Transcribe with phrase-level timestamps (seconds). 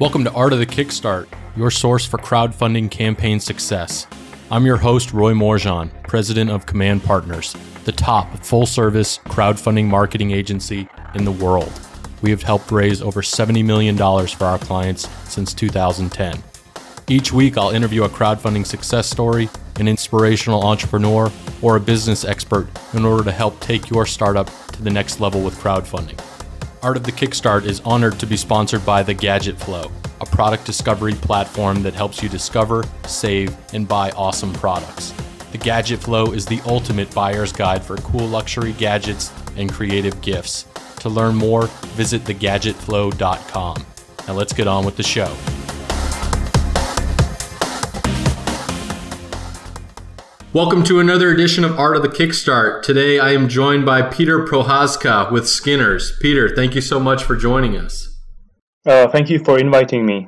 [0.00, 4.06] Welcome to Art of the Kickstart, your source for crowdfunding campaign success.
[4.50, 10.30] I'm your host, Roy Morejon, president of Command Partners, the top full service crowdfunding marketing
[10.30, 11.70] agency in the world.
[12.22, 16.42] We have helped raise over $70 million for our clients since 2010.
[17.06, 21.30] Each week, I'll interview a crowdfunding success story, an inspirational entrepreneur,
[21.60, 25.42] or a business expert in order to help take your startup to the next level
[25.42, 26.18] with crowdfunding.
[26.82, 29.90] Art of the Kickstart is honored to be sponsored by The Gadget Flow,
[30.22, 35.12] a product discovery platform that helps you discover, save, and buy awesome products.
[35.52, 40.64] The Gadget Flow is the ultimate buyer's guide for cool luxury gadgets and creative gifts.
[41.00, 41.66] To learn more,
[41.96, 43.86] visit thegadgetflow.com.
[44.26, 45.36] Now let's get on with the show.
[50.52, 52.82] Welcome to another edition of Art of the Kickstart.
[52.82, 56.18] Today I am joined by Peter Prochazka with Skinners.
[56.20, 58.18] Peter, thank you so much for joining us.
[58.84, 60.26] Uh, thank you for inviting me.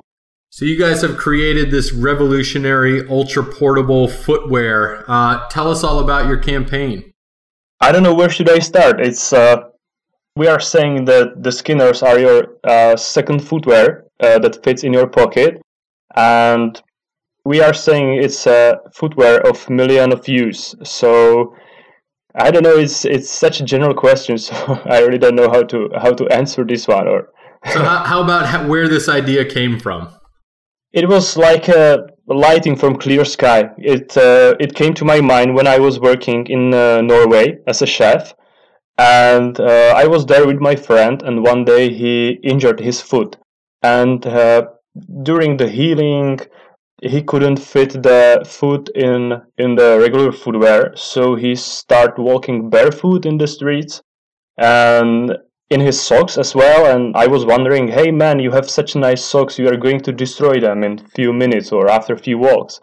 [0.50, 5.04] So, you guys have created this revolutionary ultra portable footwear.
[5.10, 7.10] Uh, tell us all about your campaign.
[7.80, 9.00] I don't know where should I start.
[9.00, 9.70] It's uh,
[10.36, 14.92] we are saying that the Skinners are your uh, second footwear uh, that fits in
[14.92, 15.60] your pocket,
[16.14, 16.80] and
[17.44, 20.74] we are saying it's a footwear of million of use.
[20.84, 21.54] So
[22.34, 22.76] I don't know.
[22.76, 26.26] It's it's such a general question, so I really don't know how to how to
[26.28, 27.08] answer this one.
[27.08, 27.28] Or
[27.66, 30.08] so how, how about how, where this idea came from?
[30.92, 33.70] It was like a lighting from clear sky.
[33.78, 37.82] It uh, it came to my mind when I was working in uh, Norway as
[37.82, 38.34] a chef,
[38.98, 41.22] and uh, I was there with my friend.
[41.22, 43.36] And one day he injured his foot,
[43.82, 44.66] and uh,
[45.22, 46.40] during the healing
[47.02, 53.26] he couldn't fit the foot in in the regular footwear, so he started walking barefoot
[53.26, 54.02] in the streets
[54.56, 55.36] and
[55.68, 56.86] in his socks as well.
[56.94, 60.12] And I was wondering, hey man, you have such nice socks, you are going to
[60.12, 62.80] destroy them in few minutes or after few walks.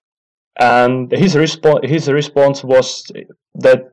[0.60, 3.10] And his response his response was
[3.56, 3.84] that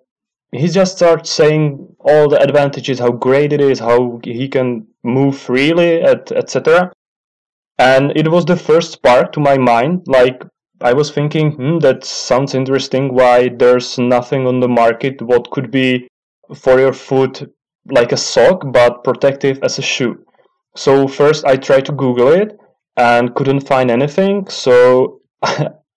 [0.50, 5.38] he just started saying all the advantages, how great it is, how he can move
[5.38, 6.92] freely, etc
[7.78, 10.42] and it was the first spark to my mind like
[10.80, 13.14] i was thinking hmm, that sounds interesting.
[13.14, 15.22] Why there's nothing on the market.
[15.22, 16.08] What could be
[16.54, 17.50] for your foot
[17.86, 20.24] like a sock but protective as a shoe?
[20.74, 22.58] So first i tried to google it
[22.96, 24.48] and couldn't find anything.
[24.48, 25.20] So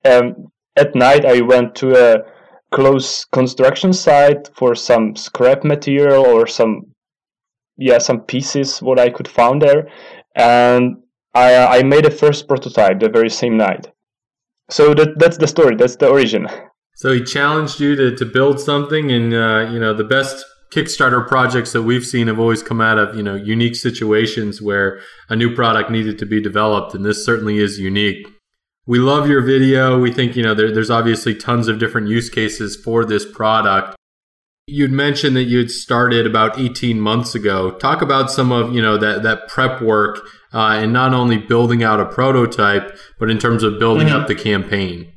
[0.05, 2.23] um, at night i went to a
[2.71, 6.93] close construction site for some scrap material or some
[7.77, 9.89] yeah some pieces what i could find there.
[10.35, 10.97] And
[11.33, 13.87] I, uh, I made a first prototype the very same night.
[14.69, 15.75] So that that's the story.
[15.75, 16.47] That's the origin.
[16.95, 21.27] So he challenged you to, to build something, and uh, you know the best Kickstarter
[21.27, 25.35] projects that we've seen have always come out of you know unique situations where a
[25.35, 28.27] new product needed to be developed, and this certainly is unique.
[28.85, 29.99] We love your video.
[29.99, 33.95] We think you know there, there's obviously tons of different use cases for this product.
[34.71, 37.71] You'd mentioned that you'd started about 18 months ago.
[37.71, 40.19] Talk about some of you know that that prep work
[40.53, 44.21] uh, and not only building out a prototype, but in terms of building mm-hmm.
[44.21, 45.13] up the campaign?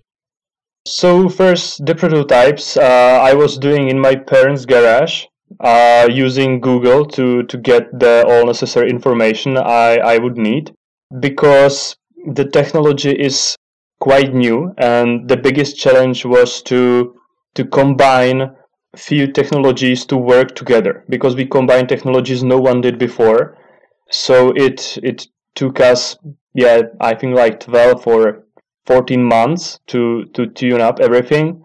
[0.86, 5.26] So first, the prototypes uh, I was doing in my parents' garage
[5.60, 10.72] uh, using Google to to get the all necessary information I, I would need
[11.20, 11.96] because
[12.34, 13.56] the technology is
[14.00, 17.14] quite new and the biggest challenge was to
[17.54, 18.50] to combine
[18.96, 23.56] few technologies to work together because we combine technologies no one did before.
[24.10, 26.16] So it it took us
[26.54, 28.44] yeah i think like 12 or
[28.86, 31.64] 14 months to to tune up everything.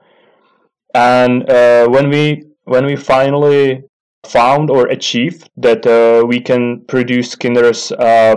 [0.93, 3.83] And uh, when we when we finally
[4.25, 8.35] found or achieved that uh, we can produce Skinners uh,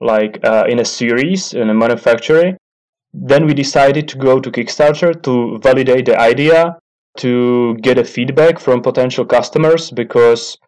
[0.00, 2.56] like uh, in a series in a manufacturing
[3.12, 6.76] then we decided to go to kickstarter to validate the idea
[7.18, 10.58] to get a feedback from potential customers because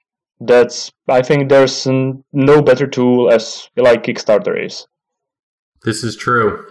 [0.41, 4.87] that's I think there's no better tool as like Kickstarter is.
[5.83, 6.67] This is true.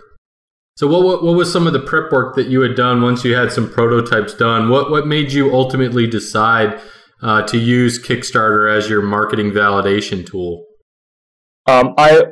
[0.77, 3.23] So what, what, what was some of the prep work that you had done once
[3.23, 4.69] you had some prototypes done?
[4.69, 6.79] What what made you ultimately decide
[7.21, 10.65] uh, to use Kickstarter as your marketing validation tool?
[11.65, 12.23] Um, I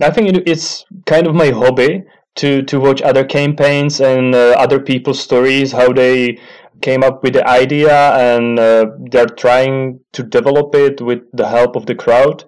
[0.00, 2.04] I think it, it's kind of my hobby
[2.40, 6.38] to to watch other campaigns and uh, other people's stories, how they
[6.80, 11.76] came up with the idea and uh, they're trying to develop it with the help
[11.76, 12.44] of the crowd.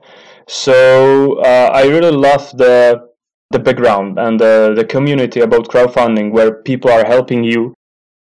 [0.49, 3.13] So uh, I really love the
[3.51, 7.75] the background and the, the community about crowdfunding where people are helping you.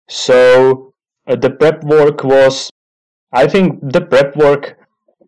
[0.09, 0.95] So
[1.27, 2.71] uh, the prep work was,
[3.31, 4.78] I think the prep work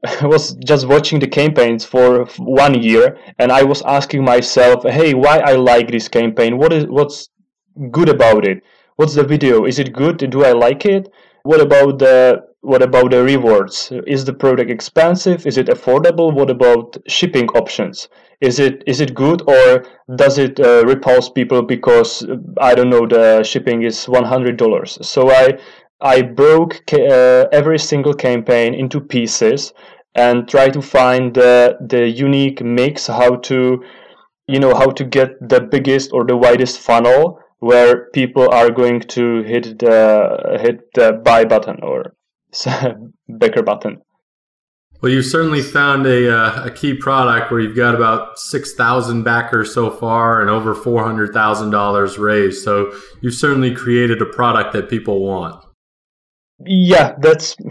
[0.23, 5.38] was just watching the campaigns for one year, and I was asking myself, "Hey, why
[5.38, 6.56] I like this campaign?
[6.58, 7.29] What is what's
[7.91, 8.62] good about it?
[8.97, 9.64] What's the video?
[9.64, 10.19] Is it good?
[10.31, 11.08] Do I like it?
[11.43, 13.91] What about the what about the rewards?
[14.06, 15.47] Is the product expensive?
[15.47, 16.35] Is it affordable?
[16.35, 18.08] What about shipping options?
[18.41, 19.85] Is it is it good or
[20.17, 22.26] does it uh, repulse people because
[22.58, 24.99] I don't know the shipping is one hundred dollars?
[25.02, 25.58] So I
[26.00, 29.73] I broke uh, every single campaign into pieces
[30.14, 33.82] and try to find the the unique mix how to
[34.47, 39.00] you know how to get the biggest or the widest funnel where people are going
[39.00, 42.14] to hit the hit the buy button or
[43.29, 44.00] backer button.
[45.02, 49.73] Well, you've certainly found a, uh, a key product where you've got about 6,000 backers
[49.73, 52.62] so far and over $400,000 raised.
[52.62, 52.93] So
[53.23, 55.64] you've certainly created a product that people want.
[56.65, 57.57] Yeah, that's.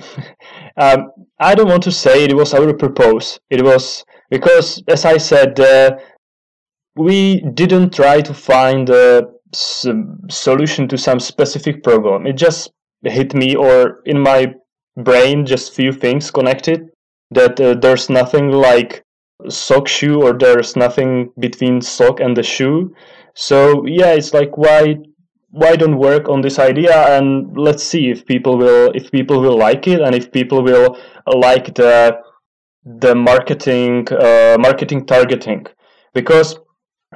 [0.78, 3.38] Um, I don't want to say it was our purpose.
[3.50, 5.98] It was because, as I said, uh,
[6.96, 12.28] we didn't try to find a solution to some specific problem.
[12.28, 12.72] It just
[13.04, 14.54] hit me, or in my
[14.98, 16.90] brain just few things connected
[17.32, 19.04] that uh, there's nothing like
[19.50, 22.94] sock shoe or there's nothing between sock and the shoe
[23.36, 24.96] so yeah it's like why
[25.52, 29.58] why don't work on this idea and let's see if people will if people will
[29.58, 30.98] like it and if people will
[31.36, 32.20] like the
[32.86, 35.66] the marketing uh, marketing targeting.
[36.14, 36.60] Because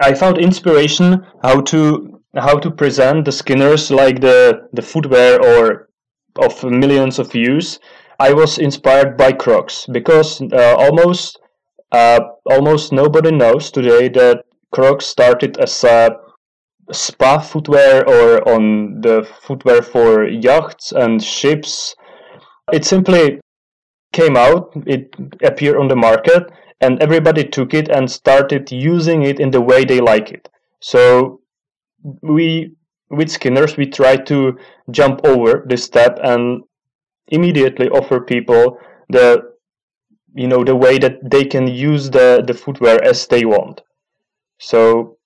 [0.02, 5.90] i found inspiration how to how to present the skinners like the the footwear or
[6.40, 7.80] of millions of views,
[8.20, 11.40] I was inspired by Crocs because uh, almost
[11.92, 16.18] uh, almost nobody knows today that Crocs started as a
[16.92, 21.96] spa footwear or on the footwear for yachts and ships.
[22.72, 23.40] It simply
[24.12, 25.14] came out, it
[25.44, 26.52] appeared on the market,
[26.82, 30.50] and everybody took it and started using it in the way they like it.
[30.82, 31.42] So
[32.22, 32.76] we
[33.10, 34.58] with Skinners, we try to
[34.92, 36.64] jump over this step and
[37.28, 38.78] immediately offer people
[39.10, 39.54] the
[40.36, 43.82] you know the way that they can use the the footwear as they want.
[44.60, 45.18] So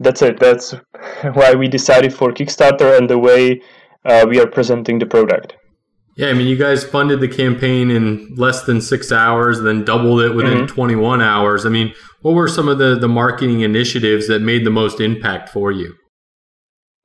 [0.00, 0.40] that's it.
[0.40, 0.74] That's
[1.34, 3.62] why we decided for Kickstarter and the way
[4.04, 5.56] uh, we are presenting the product.
[6.16, 10.20] Yeah, I mean, you guys funded the campaign in less than six hours, then doubled
[10.20, 10.74] it within mm-hmm.
[10.74, 11.64] 21 hours.
[11.64, 15.48] I mean, what were some of the, the marketing initiatives that made the most impact
[15.48, 15.94] for you?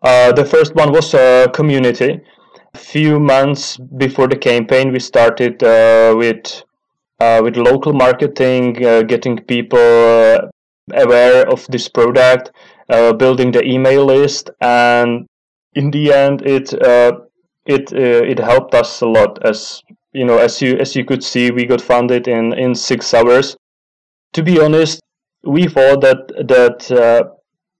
[0.01, 2.19] Uh, the first one was a community.
[2.73, 6.63] A few months before the campaign, we started uh, with
[7.19, 10.49] uh, with local marketing, uh, getting people uh,
[10.93, 12.51] aware of this product,
[12.87, 15.25] Uh, building the email list, and
[15.73, 17.13] in the end, it uh,
[17.65, 19.39] it uh, it helped us a lot.
[19.43, 19.81] As
[20.13, 23.57] you know, as you as you could see, we got funded in in six hours.
[24.33, 25.01] To be honest,
[25.43, 26.91] we thought that that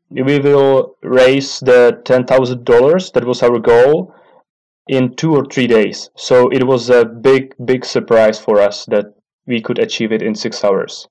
[0.09, 3.13] we will raise the $10,000.
[3.13, 4.13] That was our goal
[4.87, 6.09] in two or three days.
[6.15, 9.15] So it was a big, big surprise for us that
[9.47, 11.07] we could achieve it in six hours.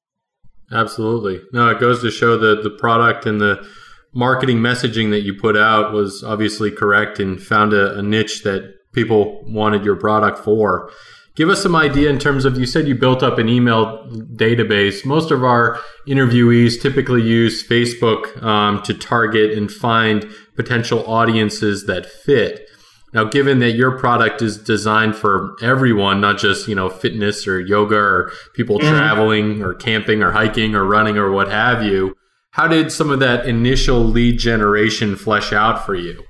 [0.72, 1.40] Absolutely.
[1.52, 3.66] No, it goes to show that the product and the
[4.14, 8.74] marketing messaging that you put out was obviously correct and found a, a niche that
[8.92, 10.90] people wanted your product for.
[11.34, 14.06] Give us some idea in terms of you said you built up an email
[14.36, 15.04] database.
[15.04, 22.06] Most of our interviewees typically use Facebook um, to target and find potential audiences that
[22.06, 22.68] fit.
[23.12, 27.60] Now, given that your product is designed for everyone, not just you know fitness or
[27.60, 28.88] yoga or people mm-hmm.
[28.88, 32.16] traveling or camping or hiking or running or what have you,
[32.54, 36.22] how did some of that initial lead generation flesh out for you?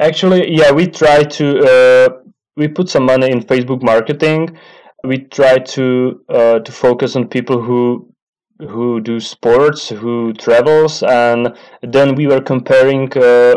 [0.00, 2.08] Actually, yeah, we try to uh,
[2.56, 4.56] we put some money in Facebook marketing.
[5.04, 8.10] We try to uh, to focus on people who
[8.58, 13.56] who do sports, who travels, and then we were comparing uh,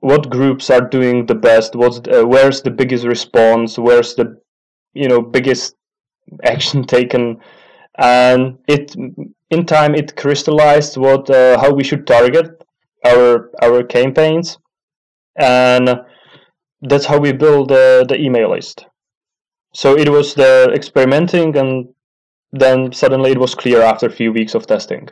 [0.00, 1.74] what groups are doing the best.
[1.74, 3.78] What's uh, where's the biggest response?
[3.78, 4.38] Where's the
[4.92, 5.76] you know biggest
[6.42, 7.40] action taken?
[7.96, 8.94] And it
[9.54, 12.46] in time it crystallized what uh, how we should target
[13.06, 14.58] our our campaigns
[15.36, 16.04] and
[16.82, 18.86] that's how we build the, the email list.
[19.72, 21.88] So it was the experimenting, and
[22.52, 25.08] then suddenly it was clear after a few weeks of testing.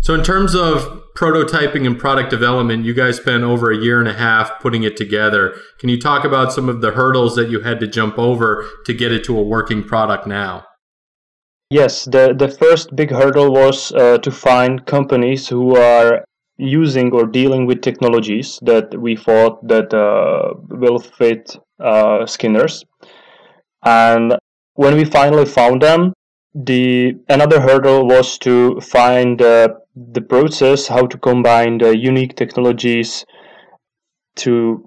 [0.00, 4.08] So, in terms of prototyping and product development, you guys spent over a year and
[4.08, 5.54] a half putting it together.
[5.78, 8.94] Can you talk about some of the hurdles that you had to jump over to
[8.94, 10.64] get it to a working product now?
[11.72, 16.24] Yes, the, the first big hurdle was uh, to find companies who are
[16.58, 22.84] using or dealing with technologies that we thought that uh, will fit uh, skinners
[23.84, 24.34] and
[24.74, 26.12] when we finally found them,
[26.54, 33.24] the another hurdle was to find uh, the process how to combine the unique technologies
[34.36, 34.86] to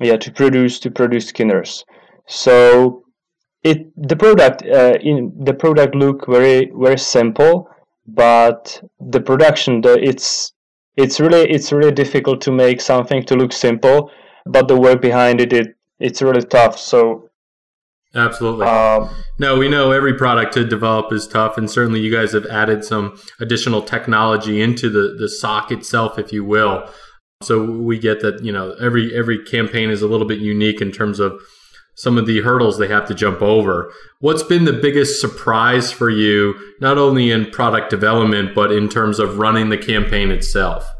[0.00, 1.84] yeah to produce to produce skinners.
[2.26, 3.04] So
[3.62, 7.68] it the product uh, in the product look very very simple,
[8.06, 10.52] but the production the it's
[10.96, 14.10] it's really it's really difficult to make something to look simple,
[14.46, 16.78] but the work behind it it it's really tough.
[16.78, 17.30] So
[18.12, 18.66] Absolutely.
[18.66, 22.46] Um, no, we know every product to develop is tough, and certainly you guys have
[22.46, 26.90] added some additional technology into the the sock itself, if you will.
[27.42, 30.90] So we get that you know every every campaign is a little bit unique in
[30.90, 31.40] terms of
[32.00, 33.92] some of the hurdles they have to jump over.
[34.20, 39.18] What's been the biggest surprise for you, not only in product development but in terms
[39.18, 40.90] of running the campaign itself?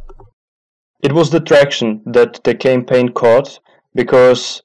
[1.02, 3.59] It was the traction that the campaign caught
[3.95, 4.62] because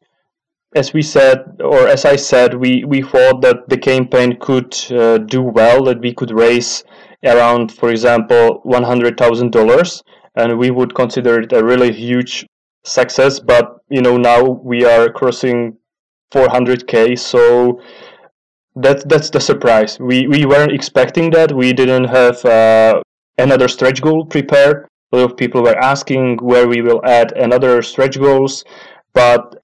[0.75, 5.19] as we said, or as I said, we, we thought that the campaign could uh,
[5.19, 6.83] do well, that we could raise
[7.23, 10.03] around, for example, $100,000,
[10.35, 12.45] and we would consider it a really huge
[12.83, 13.39] success.
[13.39, 15.77] But, you know, now we are crossing
[16.33, 17.81] 400K, so
[18.75, 19.99] that, that's the surprise.
[19.99, 21.51] We, we weren't expecting that.
[21.51, 23.01] We didn't have uh,
[23.37, 24.87] another stretch goal prepared.
[25.11, 28.65] A lot of people were asking where we will add another stretch goals,
[29.13, 29.55] but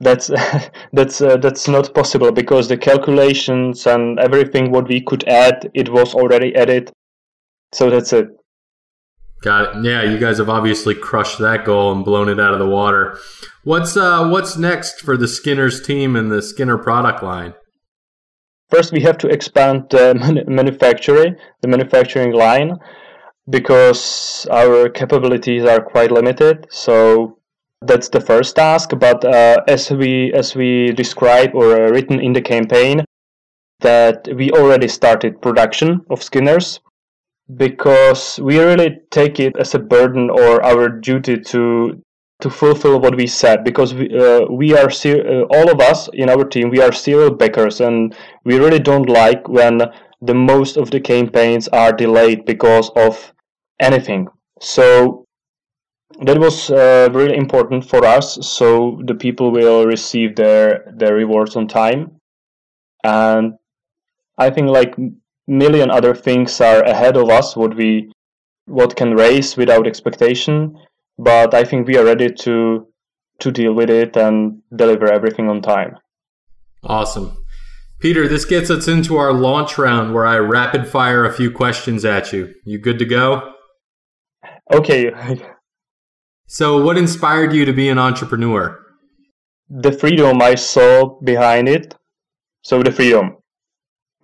[0.00, 0.30] that's
[0.92, 5.88] that's uh, that's not possible because the calculations and everything what we could add it
[5.90, 6.90] was already added
[7.72, 8.28] so that's it
[9.42, 9.84] got it.
[9.84, 13.18] Yeah you guys have obviously crushed that goal and blown it out of the water.
[13.64, 17.54] What's uh what's next for the skinners team and the skinner product line?
[18.68, 20.14] First we have to expand the
[20.48, 22.78] manufacturing the manufacturing line
[23.48, 26.66] because our capabilities are quite limited.
[26.70, 27.38] So
[27.82, 32.32] that's the first task, but uh, as we as we describe or uh, written in
[32.32, 33.04] the campaign,
[33.80, 36.80] that we already started production of skinners
[37.56, 42.02] because we really take it as a burden or our duty to
[42.40, 46.08] to fulfill what we said because we, uh, we are ser- uh, all of us
[46.14, 49.82] in our team we are serial backers and we really don't like when
[50.22, 53.32] the most of the campaigns are delayed because of
[53.78, 54.28] anything.
[54.60, 55.24] So
[56.22, 61.56] that was uh, really important for us so the people will receive their their rewards
[61.56, 62.16] on time.
[63.04, 63.54] And
[64.38, 64.94] i think like
[65.50, 68.10] million other things are ahead of us what we
[68.66, 70.78] what can raise without expectation.
[71.18, 72.86] But i think we are ready to
[73.40, 75.96] to deal with it and deliver everything on time.
[76.84, 77.44] Awesome.
[77.98, 82.04] Peter this gets us into our launch round where i rapid fire a few questions
[82.04, 82.54] at you.
[82.64, 83.54] You good to go?
[84.72, 85.10] Okay.
[86.46, 88.76] So, what inspired you to be an entrepreneur?
[89.68, 91.94] The freedom I saw behind it.
[92.62, 93.36] So, the freedom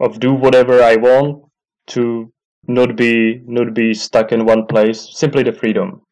[0.00, 1.44] of do whatever I want
[1.88, 2.32] to
[2.68, 5.08] not be not be stuck in one place.
[5.12, 6.02] Simply the freedom.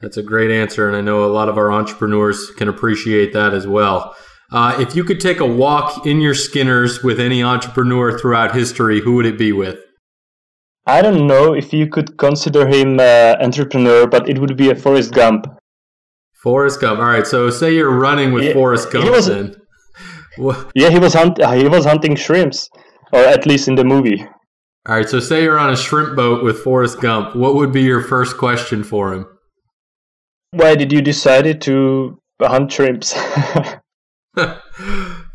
[0.00, 3.52] That's a great answer, and I know a lot of our entrepreneurs can appreciate that
[3.52, 4.14] as well.
[4.50, 9.00] Uh, if you could take a walk in your Skinners with any entrepreneur throughout history,
[9.00, 9.78] who would it be with?
[10.86, 14.74] I don't know if you could consider him an entrepreneur, but it would be a
[14.74, 15.46] Forrest Gump.
[16.42, 17.00] Forrest Gump.
[17.00, 17.26] All right.
[17.26, 19.10] So say you're running with yeah, Forrest Gump.
[19.10, 19.54] Was, then.
[20.74, 22.70] yeah, he was hunt- he was hunting shrimps,
[23.12, 24.26] or at least in the movie.
[24.88, 25.08] All right.
[25.08, 27.36] So say you're on a shrimp boat with Forrest Gump.
[27.36, 29.26] What would be your first question for him?
[30.52, 33.12] Why did you decide to hunt shrimps?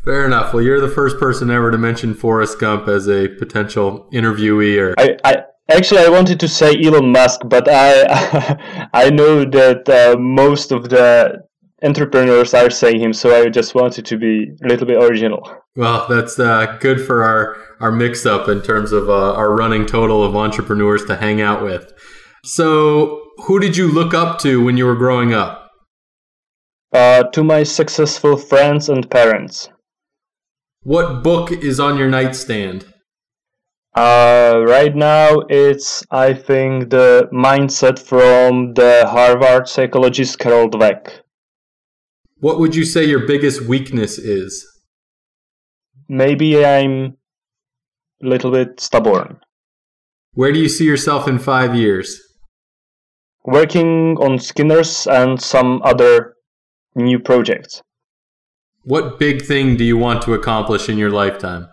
[0.04, 0.52] Fair enough.
[0.52, 4.78] Well, you're the first person ever to mention Forrest Gump as a potential interviewee.
[4.78, 9.88] Or I, I actually I wanted to say Elon Musk, but I I know that
[9.88, 11.42] uh, most of the
[11.84, 15.48] entrepreneurs are saying him, so I just wanted to be a little bit original.
[15.76, 19.86] Well, that's uh, good for our our mix up in terms of uh, our running
[19.86, 21.92] total of entrepreneurs to hang out with.
[22.44, 25.70] So, who did you look up to when you were growing up?
[26.92, 29.68] Uh, to my successful friends and parents.
[30.82, 32.86] What book is on your nightstand?
[33.96, 41.23] Uh, right now, it's I think the mindset from the Harvard psychologist Carol Dweck.
[42.44, 44.66] What would you say your biggest weakness is?
[46.10, 47.16] Maybe I'm
[48.22, 49.38] a little bit stubborn.
[50.34, 52.20] Where do you see yourself in five years?
[53.46, 56.34] Working on Skinners and some other
[56.94, 57.80] new projects.
[58.82, 61.68] What big thing do you want to accomplish in your lifetime?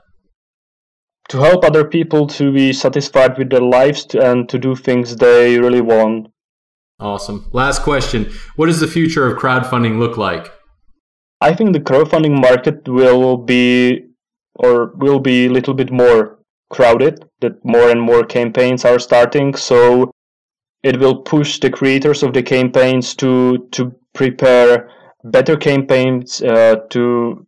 [1.31, 5.59] To help other people to be satisfied with their lives and to do things they
[5.59, 6.29] really want.
[6.97, 7.49] Awesome.
[7.51, 8.31] Last question.
[8.55, 10.49] What does the future of crowdfunding look like?
[11.41, 14.05] I think the crowdfunding market will be
[14.55, 19.55] or will be a little bit more crowded, that more and more campaigns are starting.
[19.55, 20.11] So
[20.83, 24.89] it will push the creators of the campaigns to to prepare
[25.23, 27.45] better campaigns uh, to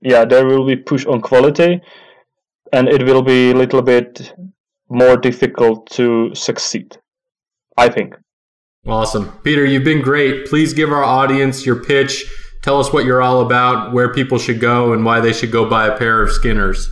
[0.00, 1.80] yeah there will be push on quality
[2.72, 4.34] and it will be a little bit
[4.88, 6.98] more difficult to succeed
[7.76, 8.16] i think.
[8.84, 9.30] Awesome.
[9.44, 10.46] Peter you've been great.
[10.46, 12.24] Please give our audience your pitch
[12.62, 15.68] tell us what you're all about where people should go and why they should go
[15.68, 16.90] buy a pair of skinners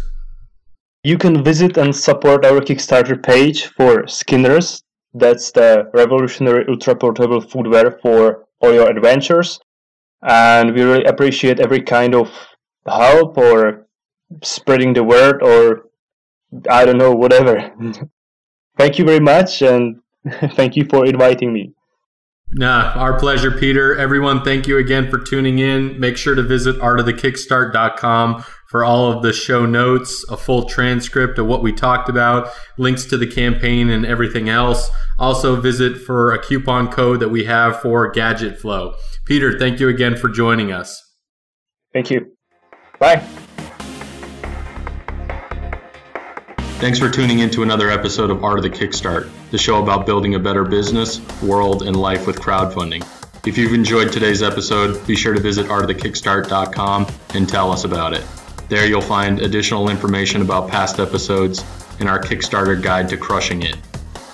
[1.03, 4.83] you can visit and support our kickstarter page for skinners
[5.15, 9.59] that's the revolutionary ultra portable footwear for all your adventures
[10.23, 12.31] and we really appreciate every kind of
[12.87, 13.87] help or
[14.43, 15.91] spreading the word or
[16.69, 17.73] I don't know, whatever.
[18.79, 20.01] thank you very much and
[20.53, 21.73] thank you for inviting me.
[22.53, 23.97] Nah, our pleasure, Peter.
[23.97, 25.99] Everyone, thank you again for tuning in.
[26.01, 31.47] Make sure to visit artofthekickstart.com for all of the show notes, a full transcript of
[31.47, 34.91] what we talked about, links to the campaign and everything else.
[35.19, 38.95] Also visit for a coupon code that we have for Gadget Flow.
[39.25, 41.01] Peter, thank you again for joining us.
[41.93, 42.33] Thank you.
[42.99, 43.23] Bye.
[46.79, 50.07] Thanks for tuning in to another episode of Art of the Kickstart, the show about
[50.07, 53.07] building a better business, world, and life with crowdfunding.
[53.47, 58.25] If you've enjoyed today's episode, be sure to visit artofthekickstart.com and tell us about it.
[58.69, 61.65] There you'll find additional information about past episodes
[61.99, 63.77] and our Kickstarter guide to crushing it.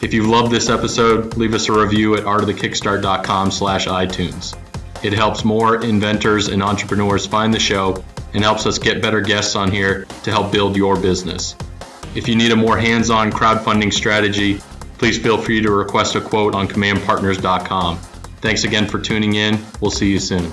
[0.02, 4.54] If you've loved this episode, leave us a review at artofthekickstart.com slash iTunes.
[5.02, 8.04] It helps more inventors and entrepreneurs find the show
[8.34, 11.56] and helps us get better guests on here to help build your business.
[12.14, 14.60] If you need a more hands on crowdfunding strategy,
[14.98, 17.98] please feel free to request a quote on commandpartners.com.
[18.40, 19.58] Thanks again for tuning in.
[19.80, 20.52] We'll see you soon.